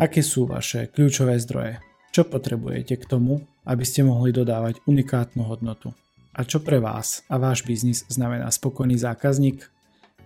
[0.00, 1.76] Aké sú vaše kľúčové zdroje?
[2.08, 5.92] Čo potrebujete k tomu, aby ste mohli dodávať unikátnu hodnotu?
[6.32, 9.60] A čo pre vás a váš biznis znamená spokojný zákazník?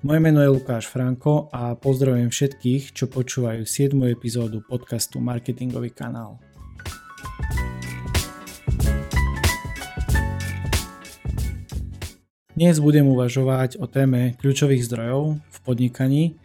[0.07, 3.99] Moje meno je Lukáš Franko a pozdravujem všetkých, čo počúvajú 7.
[4.15, 6.39] epizódu podcastu Marketingový kanál.
[12.55, 16.39] Dnes budem uvažovať o téme kľúčových zdrojov v podnikaní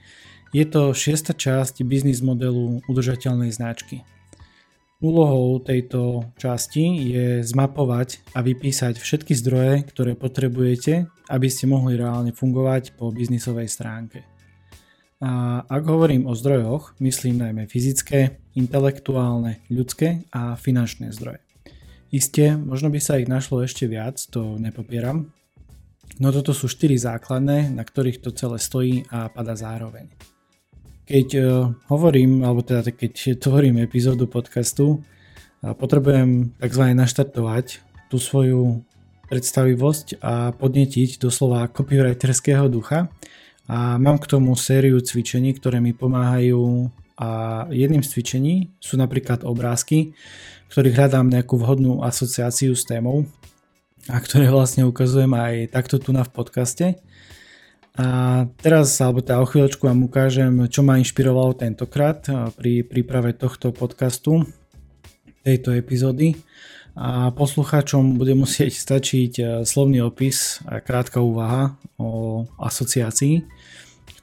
[0.49, 4.01] je to šiesta časť biznis modelu udržateľnej značky.
[4.99, 12.35] Úlohou tejto časti je zmapovať a vypísať všetky zdroje, ktoré potrebujete, aby ste mohli reálne
[12.35, 14.27] fungovať po biznisovej stránke.
[15.23, 21.39] A ak hovorím o zdrojoch, myslím najmä fyzické, intelektuálne, ľudské a finančné zdroje.
[22.11, 25.31] Isté, možno by sa ich našlo ešte viac, to nepopieram.
[26.19, 30.11] No toto sú štyri základné, na ktorých to celé stojí a pada zároveň.
[31.09, 35.01] Keď uh, hovorím, alebo teda keď tvorím epizódu podcastu,
[35.59, 36.83] potrebujem tzv.
[36.95, 38.85] naštartovať tú svoju
[39.29, 43.11] predstavivosť a podnetiť doslova copywriterského ducha.
[43.69, 46.89] A mám k tomu sériu cvičení, ktoré mi pomáhajú
[47.21, 47.29] a
[47.69, 50.17] jedným z cvičení sú napríklad obrázky,
[50.73, 53.29] ktorých hľadám nejakú vhodnú asociáciu s témou
[54.09, 56.97] a ktoré vlastne ukazujem aj takto tu na v podcaste.
[57.99, 62.23] A teraz, alebo teda o chvíľočku vám ukážem, čo ma inšpirovalo tentokrát
[62.55, 64.47] pri príprave tohto podcastu,
[65.43, 66.39] tejto epizódy.
[66.95, 73.43] A poslucháčom bude musieť stačiť e, slovný opis a krátka úvaha o asociácii,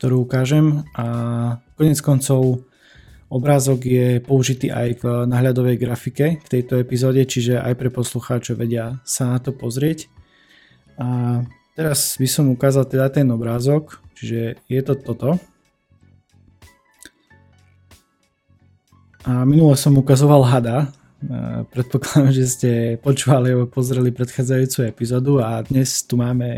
[0.00, 0.88] ktorú ukážem.
[0.96, 1.06] A
[1.76, 2.64] konec koncov
[3.28, 9.04] obrázok je použitý aj v náhľadovej grafike k tejto epizóde, čiže aj pre poslucháčov vedia
[9.04, 10.08] sa na to pozrieť.
[10.96, 11.44] A
[11.76, 15.36] Teraz by som ukázal teda ten obrázok, čiže je to toto.
[19.28, 20.88] A minule som ukazoval hada,
[21.68, 26.48] predpokladám, že ste počúvali alebo pozreli predchádzajúcu epizódu a dnes tu máme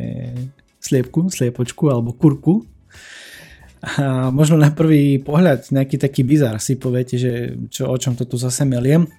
[0.79, 2.63] sliepku, sliepočku alebo kurku.
[3.99, 8.23] A možno na prvý pohľad nejaký taký bizar si poviete, že čo, o čom to
[8.23, 9.11] tu zase meliem.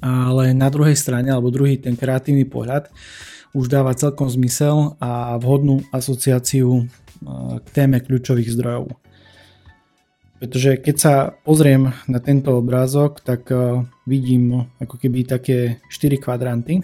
[0.00, 2.88] Ale na druhej strane, alebo druhý ten kreatívny pohľad,
[3.52, 6.88] už dáva celkom zmysel a vhodnú asociáciu
[7.60, 8.96] k téme kľúčových zdrojov.
[10.42, 11.14] Pretože keď sa
[11.46, 13.46] pozriem na tento obrázok, tak
[14.08, 16.82] vidím ako keby také 4 kvadranty.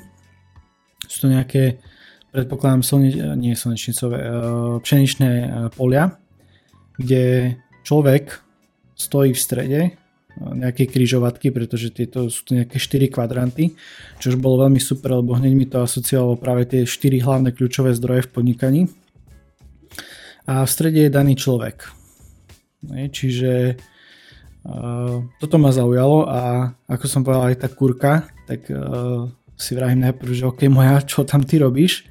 [1.11, 1.83] Sú to nejaké,
[2.31, 4.19] predpokladám, slne, nie slnečnicové,
[4.85, 5.31] pšeničné
[5.75, 6.15] polia,
[7.01, 8.45] kde človek
[8.95, 9.81] stojí v strede
[10.39, 13.75] nejaké kryžovatky, pretože tieto sú to nejaké 4 kvadranty,
[14.23, 17.91] čo už bolo veľmi super, lebo hneď mi to asociovalo práve tie 4 hlavné kľúčové
[17.99, 18.83] zdroje v podnikaní.
[20.47, 21.91] A v strede je daný človek.
[22.89, 23.77] Čiže
[25.43, 28.13] toto ma zaujalo a ako som povedal aj tá kurka,
[28.47, 28.65] tak
[29.59, 32.07] si vrahím najprv, že ok moja, čo tam ty robíš?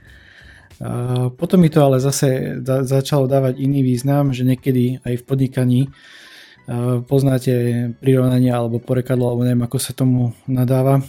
[1.40, 5.82] Potom mi to ale zase začalo dávať iný význam, že niekedy aj v podnikaní
[7.08, 7.54] poznáte
[8.04, 11.00] prirovnanie alebo porekadlo, alebo neviem ako sa tomu nadáva,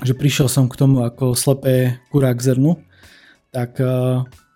[0.00, 2.80] že prišiel som k tomu ako slepé kurá k zrnu,
[3.52, 3.76] tak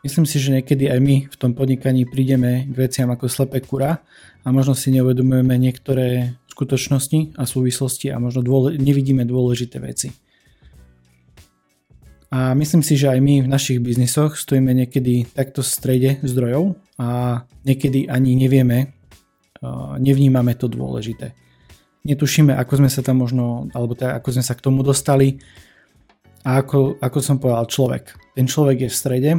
[0.01, 4.01] myslím si, že niekedy aj my v tom podnikaní prídeme k veciam ako slepé kura
[4.41, 10.15] a možno si neuvedomujeme niektoré skutočnosti a súvislosti a možno dôle, nevidíme dôležité veci.
[12.31, 16.75] A myslím si, že aj my v našich biznisoch stojíme niekedy takto v strede zdrojov
[16.99, 18.94] a niekedy ani nevieme,
[19.99, 21.33] nevnímame to dôležité.
[22.05, 25.41] Netušíme, ako sme sa tam možno, alebo teda, ako sme sa k tomu dostali
[26.45, 28.13] a ako, ako som povedal, človek.
[28.37, 29.31] Ten človek je v strede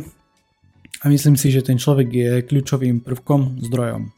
[1.02, 4.09] a myslím si, že ten človek je kľúčovým prvkom, zdrojom.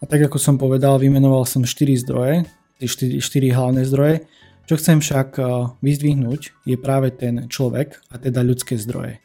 [0.00, 2.48] A tak ako som povedal, vymenoval som 4 zdroje,
[2.82, 4.26] tie 4, 4 hlavné zdroje.
[4.66, 5.38] Čo chcem však
[5.82, 9.18] vyzdvihnúť je práve ten človek a teda ľudské zdroje.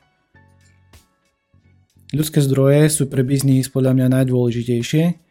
[2.13, 5.24] Ľudské zdroje sú pre biznis podľa mňa najdôležitejšie,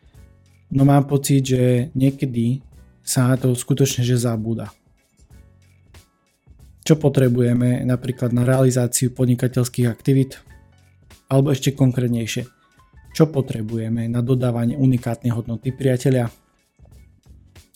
[0.75, 2.59] no mám pocit, že niekedy
[3.07, 4.75] sa na to skutočne že zabúda.
[6.85, 10.43] Čo potrebujeme napríklad na realizáciu podnikateľských aktivít?
[11.33, 12.45] Alebo ešte konkrétnejšie,
[13.17, 16.29] čo potrebujeme na dodávanie unikátnej hodnoty priatelia?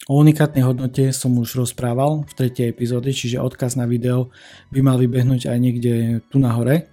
[0.08, 4.28] O unikátnej hodnote som už rozprával v tretej epizóde, čiže odkaz na video
[4.72, 6.88] by mal vybehnúť aj niekde tu na hore.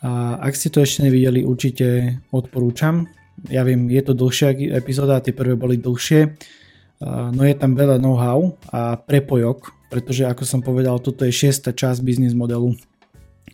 [0.00, 3.08] A ak ste to ešte nevideli, určite odporúčam
[3.46, 6.34] ja viem, je to dlhšia epizóda, tie prvé boli dlhšie,
[7.06, 12.02] no je tam veľa know-how a prepojok, pretože ako som povedal, toto je šiesta časť
[12.02, 12.74] biznis modelu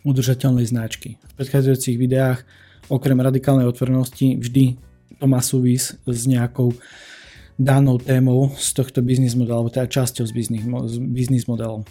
[0.01, 1.21] udržateľnej značky.
[1.21, 2.41] V predchádzajúcich videách
[2.89, 4.77] okrem radikálnej otvorenosti vždy
[5.21, 6.73] to má súvis s nejakou
[7.55, 10.33] danou témou z tohto biznis modelu, alebo teda časťou z
[10.99, 11.87] biznis modelu.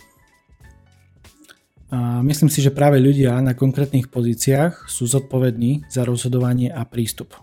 [1.95, 7.39] A myslím si, že práve ľudia na konkrétnych pozíciách sú zodpovední za rozhodovanie a prístup.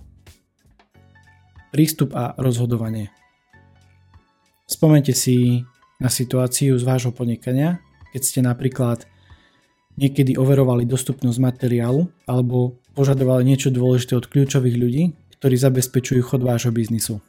[1.72, 3.16] Prístup a rozhodovanie.
[4.68, 5.64] Spomente si
[6.04, 7.80] na situáciu z vášho podnikania,
[8.12, 9.08] keď ste napríklad
[9.96, 15.04] niekedy overovali dostupnosť materiálu alebo požadovali niečo dôležité od kľúčových ľudí,
[15.40, 17.24] ktorí zabezpečujú chod vášho biznisu.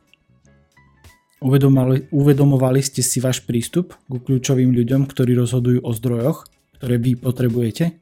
[1.42, 6.46] Uvedomovali, ste si váš prístup ku kľúčovým ľuďom, ktorí rozhodujú o zdrojoch,
[6.78, 7.98] ktoré vy potrebujete?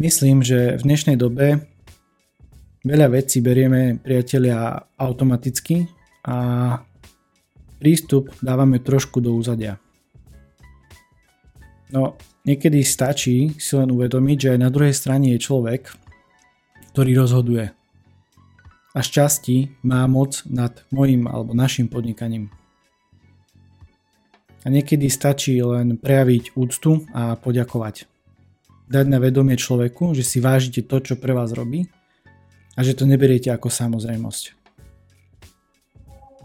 [0.00, 1.68] Myslím, že v dnešnej dobe
[2.84, 5.88] veľa vecí berieme priatelia automaticky
[6.28, 6.36] a
[7.80, 9.80] prístup dávame trošku do úzadia.
[11.92, 15.88] No, niekedy stačí si len uvedomiť, že aj na druhej strane je človek,
[16.92, 17.72] ktorý rozhoduje
[18.94, 22.54] a šťastí má moc nad mojim alebo našim podnikaním.
[24.64, 28.08] A niekedy stačí len prejaviť úctu a poďakovať.
[28.88, 31.84] Dať na vedomie človeku, že si vážite to, čo pre vás robí
[32.74, 34.44] a že to neberiete ako samozrejmosť.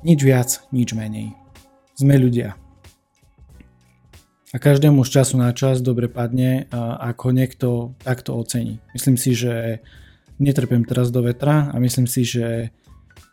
[0.05, 1.35] Nič viac, nič menej.
[1.97, 2.55] Sme ľudia.
[4.49, 8.81] A každému z času na čas dobre padne, ako niekto takto ocení.
[8.97, 9.83] Myslím si, že
[10.39, 12.73] netrpiem teraz do vetra a myslím si, že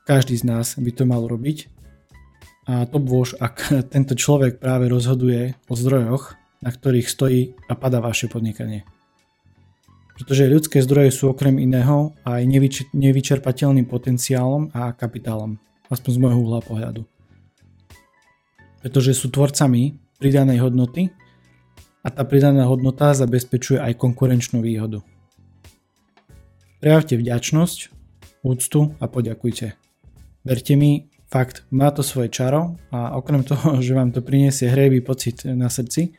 [0.05, 1.73] každý z nás by to mal robiť.
[2.67, 8.03] A to bôž, ak tento človek práve rozhoduje o zdrojoch, na ktorých stojí a pada
[8.03, 8.83] vaše podnikanie.
[10.17, 15.61] Pretože ľudské zdroje sú okrem iného aj nevyč- nevyčerpateľným potenciálom a kapitálom.
[15.93, 17.05] Aspoň z môjho uhla pohľadu.
[18.81, 21.13] Pretože sú tvorcami pridanej hodnoty
[22.01, 25.05] a tá pridaná hodnota zabezpečuje aj konkurenčnú výhodu.
[26.81, 27.79] Prejavte vďačnosť,
[28.47, 29.75] úctu a poďakujte.
[30.47, 35.03] Verte mi, fakt, má to svoje čaro a okrem toho, že vám to priniesie hrejvý
[35.03, 36.15] pocit na srdci,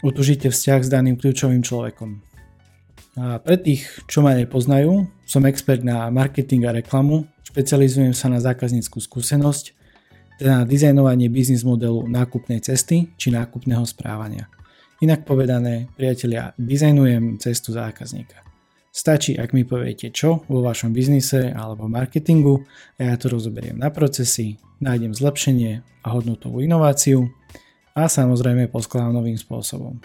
[0.00, 2.29] utužite vzťah s daným kľúčovým človekom.
[3.18, 8.38] A pre tých, čo ma nepoznajú, som expert na marketing a reklamu, špecializujem sa na
[8.38, 9.74] zákazníckú skúsenosť,
[10.38, 14.46] teda na dizajnovanie biznis modelu nákupnej cesty či nákupného správania.
[15.02, 18.46] Inak povedané, priatelia, dizajnujem cestu zákazníka.
[18.90, 22.66] Stačí, ak mi poviete čo vo vašom biznise alebo marketingu
[22.98, 27.30] a ja to rozoberiem na procesy, nájdem zlepšenie a hodnotovú inováciu
[27.94, 30.02] a samozrejme poskladám novým spôsobom.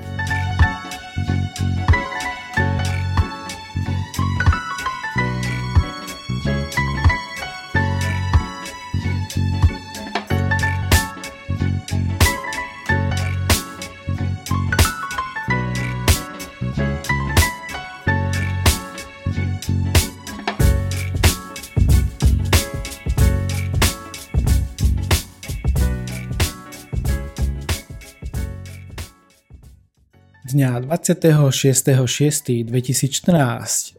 [30.46, 32.70] Dňa 26.6.2014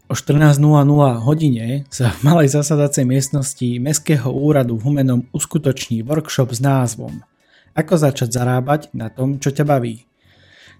[0.07, 6.63] o 14.00 hodine sa v malej zasadacej miestnosti Mestského úradu v Humenom uskutoční workshop s
[6.63, 7.27] názvom
[7.75, 10.07] Ako začať zarábať na tom, čo ťa baví.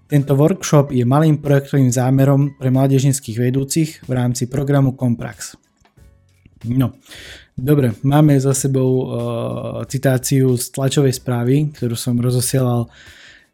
[0.07, 5.59] Tento workshop je malým projektovým zámerom pre mládežnických vedúcich v rámci programu Comprax.
[6.63, 6.95] No,
[7.59, 9.07] dobre, máme za sebou uh,
[9.83, 12.87] citáciu z tlačovej správy, ktorú som rozosielal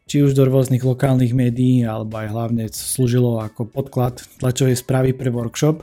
[0.04, 5.32] či už do rôznych lokálnych médií, alebo aj hlavne slúžilo ako podklad tlačovej správy pre
[5.32, 5.80] workshop,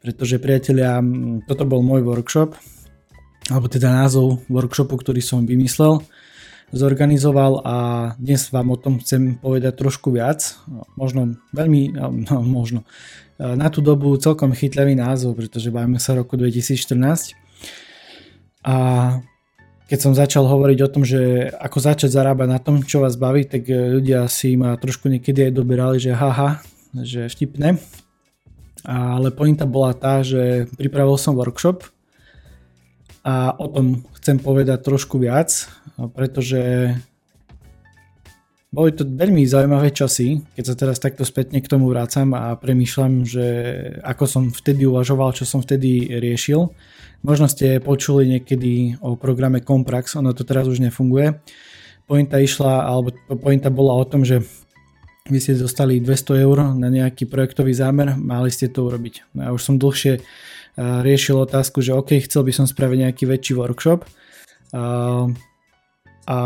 [0.00, 0.96] pretože priatelia,
[1.44, 2.56] toto bol môj workshop,
[3.52, 6.00] alebo teda názov workshopu, ktorý som vymyslel,
[6.72, 7.76] zorganizoval a
[8.16, 10.56] dnes vám o tom chcem povedať trošku viac,
[10.96, 11.98] možno veľmi,
[12.30, 12.86] no možno,
[13.36, 17.36] na tú dobu celkom chytľavý názov, pretože bavíme sa roku 2014
[18.64, 18.76] a
[19.90, 23.42] keď som začal hovoriť o tom, že ako začať zarábať na tom, čo vás baví,
[23.42, 26.62] tak e, ľudia si ma trošku niekedy aj doberali, že haha,
[26.94, 27.74] že vtipné.
[28.86, 31.90] Ale pointa bola tá, že pripravil som workshop
[33.26, 35.68] a o tom chcem povedať trošku viac,
[36.14, 36.94] pretože
[38.70, 43.26] boli to veľmi zaujímavé časy, keď sa teraz takto spätne k tomu vrácam a premýšľam,
[43.26, 43.46] že
[44.06, 46.70] ako som vtedy uvažoval, čo som vtedy riešil.
[47.26, 51.42] Možno ste počuli niekedy o programe Comprax, ono to teraz už nefunguje.
[52.06, 53.10] Pointa išla, alebo
[53.42, 54.46] pointa bola o tom, že
[55.26, 59.34] vy ste dostali 200 eur na nejaký projektový zámer, mali ste to urobiť.
[59.34, 60.22] No ja už som dlhšie
[60.78, 64.06] riešil otázku, že OK, chcel by som spraviť nejaký väčší workshop
[64.72, 65.26] a,
[66.30, 66.38] a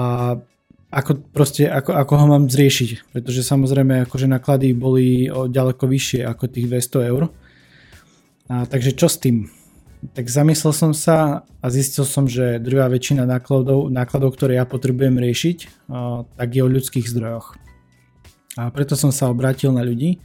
[0.95, 6.23] ako, proste, ako, ako ho mám zriešiť, pretože samozrejme akože náklady boli o ďaleko vyššie
[6.23, 7.23] ako tých 200 eur.
[8.47, 9.51] A, takže čo s tým?
[10.13, 15.17] tak zamyslel som sa a zistil som, že druhá väčšina nákladov, nákladov ktoré ja potrebujem
[15.17, 15.89] riešiť,
[16.37, 17.57] tak je o ľudských zdrojoch.
[18.61, 20.21] A preto som sa obrátil na ľudí,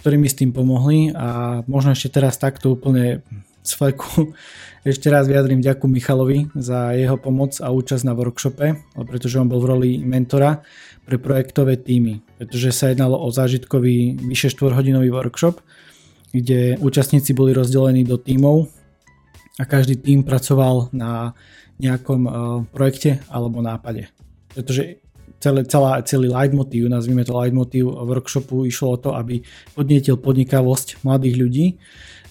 [0.00, 3.20] ktorí mi s tým pomohli a možno ešte teraz takto úplne
[3.64, 4.32] fleku
[4.80, 9.60] ešte raz vyjadrím ďaku Michalovi za jeho pomoc a účasť na workshope, pretože on bol
[9.60, 10.64] v roli mentora
[11.04, 15.60] pre projektové týmy, pretože sa jednalo o zážitkový vyše 4-hodinový workshop,
[16.32, 18.72] kde účastníci boli rozdelení do tímov
[19.60, 21.36] a každý tým pracoval na
[21.76, 22.32] nejakom uh,
[22.72, 24.08] projekte alebo nápade.
[24.52, 25.04] Pretože
[25.40, 29.44] celé, celá, celý leitmotiv, nazvime to leitmotiv workshopu, išlo o to, aby
[29.76, 31.66] podnietil podnikavosť mladých ľudí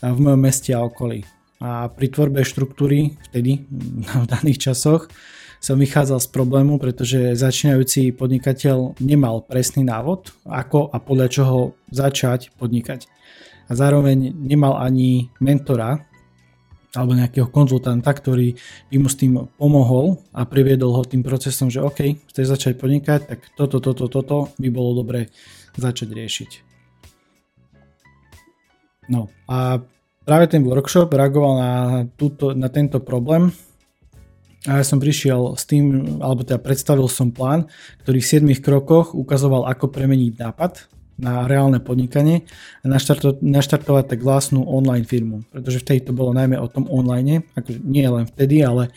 [0.01, 1.27] v mojom meste a okolí.
[1.59, 3.67] A pri tvorbe štruktúry vtedy,
[4.23, 5.11] v daných časoch,
[5.59, 11.57] som vychádzal z problému, pretože začínajúci podnikateľ nemal presný návod, ako a podľa čoho
[11.91, 13.11] začať podnikať.
[13.67, 16.07] A zároveň nemal ani mentora,
[16.95, 18.57] alebo nejakého konzultanta, ktorý
[18.89, 23.29] by mu s tým pomohol a priviedol ho tým procesom, že OK, chceš začať podnikať,
[23.29, 25.29] tak toto, toto, toto by bolo dobre
[25.77, 26.68] začať riešiť.
[29.09, 29.81] No a
[30.23, 31.73] práve ten workshop reagoval na,
[32.13, 33.49] túto, na tento problém
[34.67, 37.65] a ja som prišiel s tým, alebo teda predstavil som plán,
[38.05, 40.71] ktorý v 7 krokoch ukazoval, ako premeniť nápad
[41.19, 42.47] na reálne podnikanie
[42.83, 45.43] a naštarto, naštartovať tak vlastnú online firmu.
[45.51, 48.91] Pretože vtedy to bolo najmä o tom online, akože nie len vtedy, ale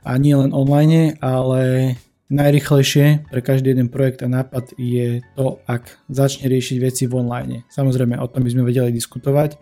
[0.00, 1.92] a nie len online, ale
[2.30, 7.66] najrychlejšie pre každý jeden projekt a nápad je to, ak začne riešiť veci v online.
[7.66, 9.58] Samozrejme, o tom by sme vedeli diskutovať,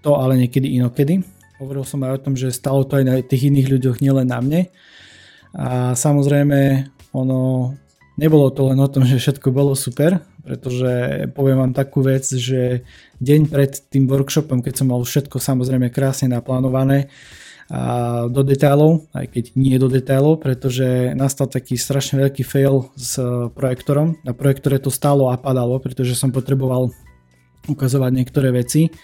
[0.00, 1.20] to ale niekedy inokedy.
[1.60, 4.40] Hovoril som aj o tom, že stalo to aj na tých iných ľuďoch, nielen na
[4.40, 4.72] mne.
[5.56, 7.72] A samozrejme, ono
[8.16, 12.84] nebolo to len o tom, že všetko bolo super, pretože poviem vám takú vec, že
[13.20, 17.12] deň pred tým workshopom, keď som mal všetko samozrejme krásne naplánované,
[18.30, 23.18] do detailov, aj keď nie do detailov, pretože nastal taký strašne veľký fail s
[23.58, 24.22] projektorom.
[24.22, 26.94] Na projektore to stálo a padalo, pretože som potreboval
[27.66, 28.94] ukazovať niektoré veci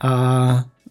[0.00, 0.14] a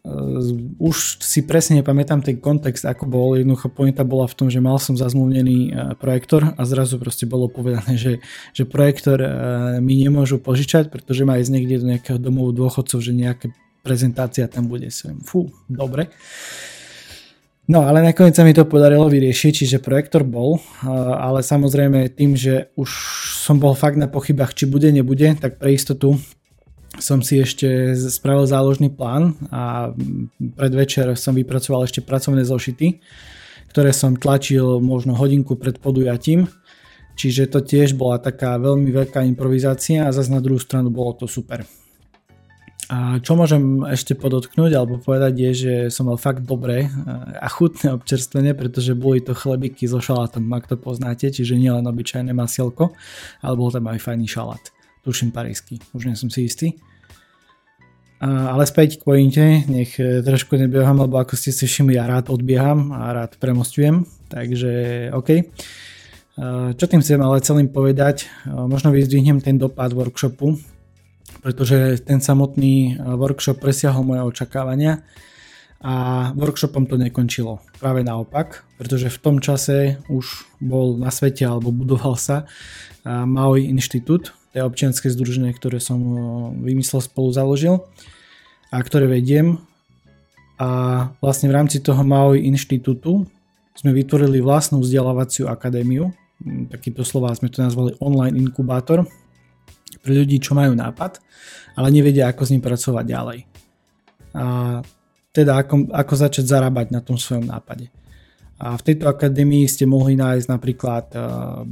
[0.05, 3.29] uh, už si presne nepamätám ten kontext, ako bol.
[3.35, 7.51] Jednoducho pointa bola v tom, že mal som zazmluvnený uh, projektor a zrazu proste bolo
[7.51, 8.23] povedané, že,
[8.55, 9.29] že projektor uh,
[9.83, 14.69] mi nemôžu požičať, pretože má ísť niekde do nejakého domovu dôchodcov, že nejaká prezentácia tam
[14.69, 14.87] bude.
[15.25, 16.13] Fú, dobre.
[17.71, 22.67] No ale nakoniec sa mi to podarilo vyriešiť, čiže projektor bol, ale samozrejme tým, že
[22.75, 22.91] už
[23.47, 26.19] som bol fakt na pochybách, či bude, nebude, tak pre istotu
[26.99, 29.95] som si ešte spravil záložný plán a
[30.59, 32.99] predvečer som vypracoval ešte pracovné zošity,
[33.71, 36.51] ktoré som tlačil možno hodinku pred podujatím.
[37.15, 41.23] Čiže to tiež bola taká veľmi veľká improvizácia a zase na druhú stranu bolo to
[41.23, 41.63] super.
[42.91, 46.91] A čo môžem ešte podotknúť alebo povedať je, že som mal fakt dobré
[47.39, 52.35] a chutné občerstvenie, pretože boli to chlebiky so šalátom, ak to poznáte, čiže nielen obyčajné
[52.35, 52.91] masielko,
[53.39, 56.77] ale bol tam aj fajný šalát tuším parísky, už nie som si istý.
[58.21, 62.29] Ale späť k pointe, nech e, trošku nebieham, lebo ako ste si všimli, ja rád
[62.29, 65.41] odbieham a rád premostujem, takže OK.
[66.77, 70.53] Čo tým chcem ale celým povedať, možno vyzdvihnem ten dopad workshopu,
[71.39, 75.07] pretože ten samotný workshop presiahol moje očakávania
[75.81, 77.57] a workshopom to nekončilo.
[77.81, 82.45] Práve naopak, pretože v tom čase už bol na svete alebo budoval sa
[83.07, 85.97] Maui inštitút, to je občianske združenie, ktoré som
[86.61, 87.81] vymyslel, spolu založil
[88.69, 89.57] a ktoré vediem.
[90.61, 93.25] A vlastne v rámci toho Maui inštitútu
[93.73, 96.13] sme vytvorili vlastnú vzdelávaciu akadémiu,
[96.69, 99.09] takýto slova sme to nazvali online inkubátor,
[100.01, 101.21] pre ľudí, čo majú nápad,
[101.77, 103.39] ale nevedia, ako s ním pracovať ďalej.
[104.35, 104.45] A
[105.31, 107.87] teda ako, ako začať zarábať na tom svojom nápade.
[108.61, 111.65] A v tejto akadémii ste mohli nájsť napríklad uh,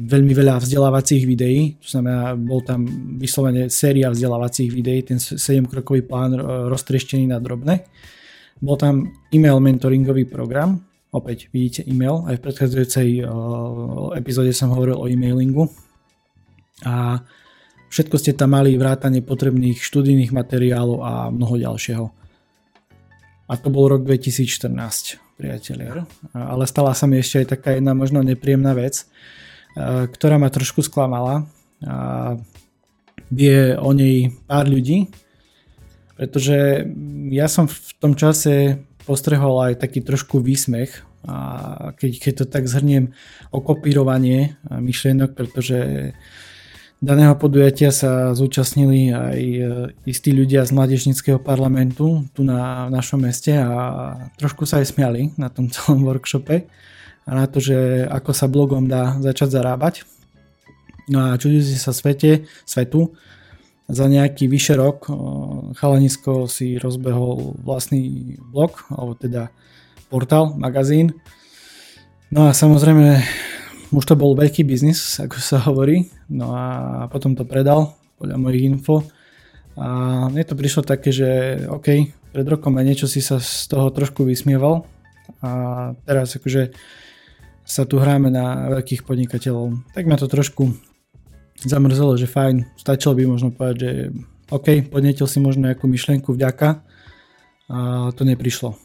[0.00, 2.88] veľmi veľa vzdelávacích videí, to znamená, bol tam
[3.20, 7.84] vyslovene séria vzdelávacích videí, ten 7-krokový plán uh, roztrieštený na drobné.
[8.64, 10.80] Bol tam e-mail mentoringový program,
[11.12, 15.68] opäť vidíte e-mail, aj v predchádzajúcej uh, epizóde som hovoril o e-mailingu.
[16.88, 17.20] A
[17.92, 22.06] všetko ste tam mali vrátanie potrebných študijných materiálov a mnoho ďalšieho.
[23.46, 26.08] A to bol rok 2014 priatelia.
[26.32, 29.04] Ale stala sa mi ešte aj taká jedna možno nepríjemná vec,
[29.76, 31.44] ktorá ma trošku sklamala.
[33.28, 35.12] Vie o nej pár ľudí,
[36.16, 36.88] pretože
[37.28, 42.66] ja som v tom čase postrehol aj taký trošku výsmech, a keď, keď to tak
[42.66, 43.14] zhrniem,
[43.54, 46.12] okopírovanie myšlienok, pretože
[47.02, 49.60] Daného podujatia sa zúčastnili aj e,
[50.06, 55.50] istí ľudia z mládežnického parlamentu tu na našom meste a trošku sa aj smiali na
[55.50, 56.62] tom celom workshope
[57.26, 60.06] a na to, že ako sa blogom dá začať zarábať.
[61.10, 63.18] No a čudujúci sa svete, svetu,
[63.90, 65.10] za nejaký vyše rok
[65.74, 69.50] chalanisko si rozbehol vlastný blog, alebo teda
[70.06, 71.18] portál, magazín.
[72.30, 73.26] No a samozrejme
[73.92, 76.66] už to bol veľký biznis, ako sa hovorí, no a
[77.12, 79.04] potom to predal, podľa mojich info.
[79.76, 81.88] A mne to prišlo také, že OK,
[82.32, 84.84] pred rokom aj niečo si sa z toho trošku vysmieval
[85.44, 85.50] a
[86.04, 86.72] teraz akože
[87.62, 89.94] sa tu hráme na veľkých podnikateľov.
[89.94, 90.72] Tak ma to trošku
[91.62, 93.90] zamrzelo, že fajn, stačilo by možno povedať, že
[94.52, 96.84] OK, podnetil si možno nejakú myšlienku vďaka
[97.70, 98.81] a to neprišlo.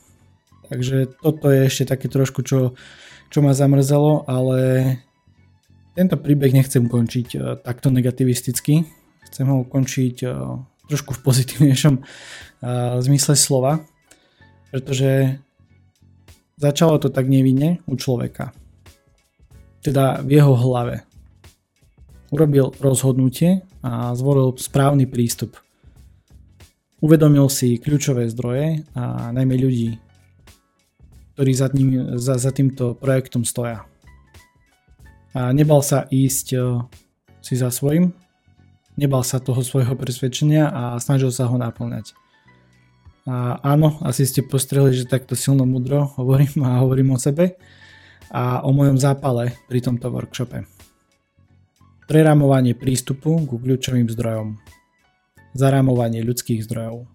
[0.68, 2.76] Takže toto je ešte také trošku, čo
[3.28, 4.60] čo ma zamrzelo, ale
[5.96, 8.88] tento príbeh nechcem ukončiť uh, takto negativisticky.
[9.28, 12.06] Chcem ho ukončiť uh, trošku v pozitívnejšom uh,
[13.04, 13.84] zmysle slova,
[14.72, 15.42] pretože
[16.56, 18.56] začalo to tak nevinne u človeka.
[19.84, 21.04] Teda v jeho hlave.
[22.28, 25.56] Urobil rozhodnutie a zvolil správny prístup.
[27.00, 29.96] Uvedomil si kľúčové zdroje a najmä ľudí,
[31.38, 33.86] ktorí za, tým, za, za týmto projektom stoja.
[35.38, 36.82] A nebal sa ísť e,
[37.46, 38.10] si za svojim,
[38.98, 42.18] nebal sa toho svojho presvedčenia a snažil sa ho naplňať.
[43.30, 47.62] A áno, asi ste postreli, že takto silno mudro hovorím a hovorím o sebe
[48.34, 50.66] a o mojom zápale pri tomto workshope.
[52.10, 54.58] Prerámovanie prístupu ku kľúčovým zdrojom.
[55.54, 57.06] Zarámovanie ľudských zdrojov.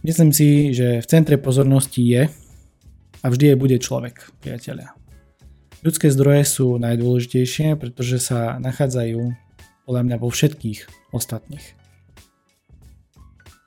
[0.00, 2.22] Myslím si, že v centre pozornosti je
[3.20, 4.96] a vždy je bude človek, priatelia.
[5.84, 9.20] Ľudské zdroje sú najdôležitejšie, pretože sa nachádzajú
[9.84, 11.76] podľa mňa vo všetkých ostatných.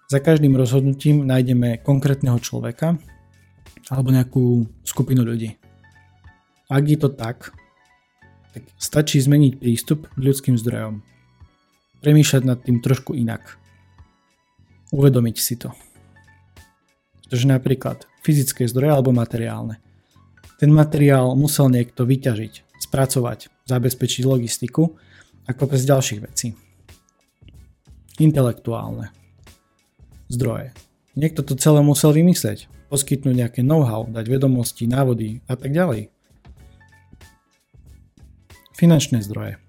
[0.10, 2.98] Za každým rozhodnutím nájdeme konkrétneho človeka
[3.94, 5.54] alebo nejakú skupinu ľudí.
[6.66, 7.54] Ak je to tak,
[8.58, 11.06] tak stačí zmeniť prístup k ľudským zdrojom.
[12.02, 13.62] Premýšľať nad tým trošku inak.
[14.90, 15.74] Uvedomiť si to.
[17.26, 19.80] Pretože napríklad fyzické zdroje alebo materiálne.
[20.60, 24.96] Ten materiál musel niekto vyťažiť, spracovať, zabezpečiť logistiku
[25.44, 26.56] a kopec ďalších vecí.
[28.22, 29.12] Intelektuálne
[30.32, 30.72] zdroje.
[31.14, 36.10] Niekto to celé musel vymyslieť, poskytnúť nejaké know-how, dať vedomosti, návody a tak ďalej.
[38.74, 39.62] Finančné zdroje.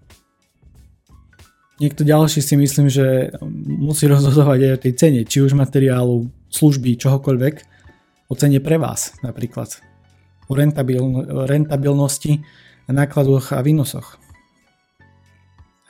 [1.82, 3.34] Niekto ďalší si myslím, že
[3.66, 7.54] musí rozhodovať aj o tej cene, či už materiálu, služby, čohokoľvek,
[8.30, 9.82] o cene pre vás napríklad.
[10.46, 11.02] O rentabil,
[11.50, 12.46] rentabilnosti,
[12.86, 14.22] nákladoch a výnosoch.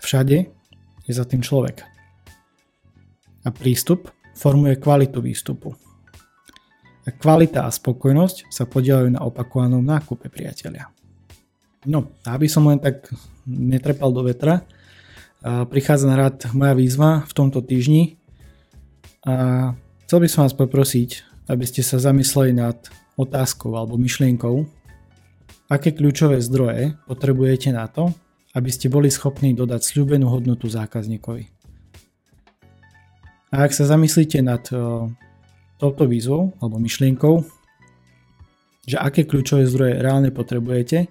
[0.00, 0.48] Všade
[1.04, 1.84] je za tým človek.
[3.44, 5.76] A prístup formuje kvalitu výstupu.
[7.04, 10.88] A kvalita a spokojnosť sa podielajú na opakovanom nákupe priateľia.
[11.84, 13.12] No, aby som len tak
[13.44, 14.64] netrepal do vetra,
[15.44, 18.16] prichádza na rad moja výzva v tomto týždni
[19.28, 22.76] a Chcel by som vás poprosiť, aby ste sa zamysleli nad
[23.16, 24.68] otázkou alebo myšlienkou,
[25.72, 28.12] aké kľúčové zdroje potrebujete na to,
[28.52, 31.48] aby ste boli schopní dodať sľúbenú hodnotu zákazníkovi.
[33.56, 35.08] A ak sa zamyslíte nad uh,
[35.80, 37.40] touto výzvou alebo myšlienkou,
[38.84, 41.08] že aké kľúčové zdroje reálne potrebujete,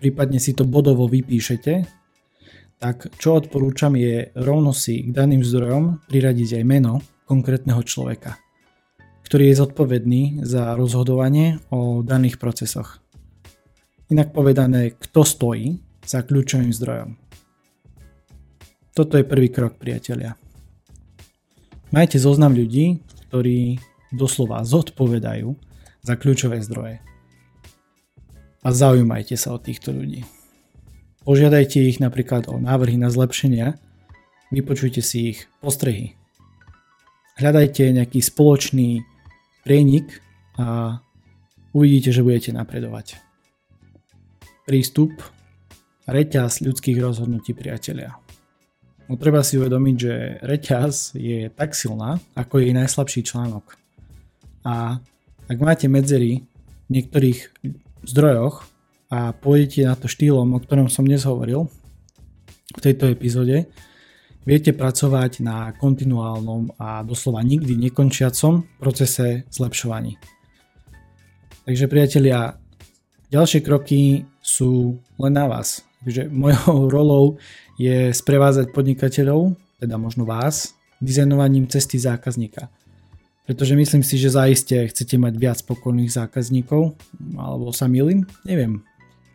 [0.00, 1.84] prípadne si to bodovo vypíšete,
[2.80, 8.38] tak čo odporúčam je rovno si k daným zdrojom priradiť aj meno konkrétneho človeka,
[9.26, 13.00] ktorý je zodpovedný za rozhodovanie o daných procesoch.
[14.12, 17.16] Inak povedané, kto stojí za kľúčovým zdrojom.
[18.92, 20.36] Toto je prvý krok, priatelia.
[21.88, 23.80] Majte zoznam ľudí, ktorí
[24.12, 25.56] doslova zodpovedajú
[26.04, 27.00] za kľúčové zdroje.
[28.62, 30.28] A zaujímajte sa o týchto ľudí.
[31.24, 33.78] Požiadajte ich napríklad o návrhy na zlepšenia,
[34.52, 36.18] vypočujte si ich postrehy,
[37.42, 39.02] hľadajte nejaký spoločný
[39.66, 40.22] prienik
[40.54, 40.98] a
[41.74, 43.18] uvidíte, že budete napredovať.
[44.62, 45.10] Prístup
[46.06, 48.14] reťaz ľudských rozhodnutí priatelia.
[49.10, 50.14] No treba si uvedomiť, že
[50.46, 53.74] reťaz je tak silná, ako je jej najslabší článok.
[54.62, 55.02] A
[55.50, 56.46] ak máte medzery
[56.86, 57.50] v niektorých
[58.06, 58.62] zdrojoch
[59.10, 61.66] a pôjdete na to štýlom, o ktorom som dnes hovoril
[62.72, 63.66] v tejto epizóde,
[64.42, 70.18] viete pracovať na kontinuálnom a doslova nikdy nekončiacom procese zlepšovaní.
[71.62, 72.58] Takže priatelia,
[73.30, 75.86] ďalšie kroky sú len na vás.
[76.02, 77.24] Takže mojou rolou
[77.78, 82.66] je sprevázať podnikateľov, teda možno vás, dizajnovaním cesty zákazníka.
[83.42, 86.94] Pretože myslím si, že zaiste chcete mať viac spokojných zákazníkov,
[87.34, 88.86] alebo sa milím, neviem.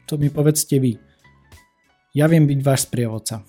[0.07, 0.95] To mi povedzte vy.
[2.15, 3.43] Ja viem byť váš sprievodca.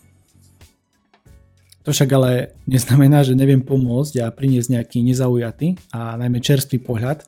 [1.88, 7.24] To však ale neznamená, že neviem pomôcť a priniesť nejaký nezaujatý a najmä čerstvý pohľad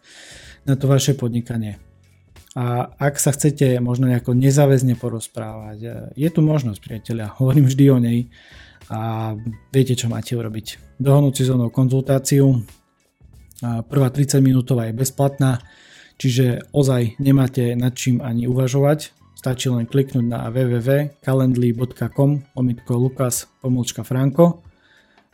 [0.69, 1.81] na to vaše podnikanie.
[2.53, 7.99] A ak sa chcete možno nejako nezáväzne porozprávať, je tu možnosť, priatelia, hovorím vždy o
[8.05, 8.29] nej
[8.93, 9.33] a
[9.73, 11.01] viete, čo máte urobiť.
[11.01, 12.61] Dohodnúť si so mnou konzultáciu,
[13.65, 15.65] prvá 30 minútová je bezplatná,
[16.21, 24.05] čiže ozaj nemáte nad čím ani uvažovať, Stačí len kliknúť na www.calendly.com omitko Lukas pomôčka
[24.05, 24.61] Franko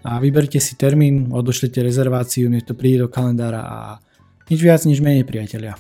[0.07, 3.99] a vyberte si termín, odošlite rezerváciu, nech to príde do kalendára a
[4.47, 5.75] nič viac, nič menej priatelia.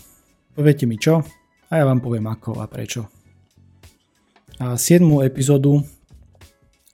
[0.59, 1.23] Poviete mi čo
[1.71, 3.07] a ja vám poviem ako a prečo.
[4.59, 5.07] A 7.
[5.23, 5.87] epizódu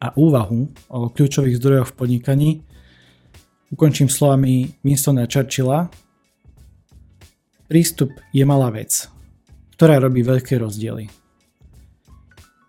[0.04, 2.60] a úvahu o kľúčových zdrojoch v podnikaní
[3.72, 5.88] ukončím slovami Winstona Churchilla
[7.72, 9.08] Prístup je malá vec,
[9.80, 11.21] ktorá robí veľké rozdiely.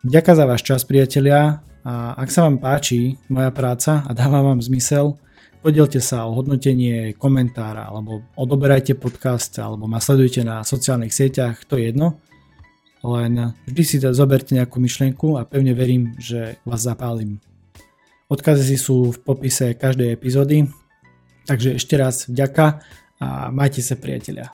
[0.03, 1.63] Ďakujem za váš čas, priatelia.
[1.87, 5.15] A ak sa vám páči moja práca a dáva vám zmysel,
[5.63, 11.79] podielte sa o hodnotenie komentára, alebo odoberajte podcast, alebo ma sledujte na sociálnych sieťach, to
[11.79, 12.19] je jedno.
[12.99, 17.39] Len vždy si zoberte nejakú myšlienku a pevne verím, že vás zapálim.
[18.27, 20.67] Odkazy sú v popise každej epizódy,
[21.47, 22.83] takže ešte raz vďaka
[23.23, 24.51] a majte sa priatelia.